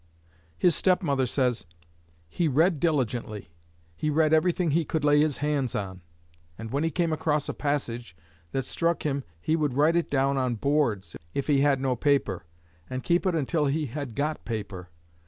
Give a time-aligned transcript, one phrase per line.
[0.57, 1.67] His step mother says:
[2.27, 3.51] "He read diligently.
[3.95, 6.01] He read everything he could lay his hands on,
[6.57, 8.15] and when he came across a passage
[8.51, 12.47] that struck him he would write it down on boards, if he had no paper,
[12.89, 14.89] and keep it until he had got paper.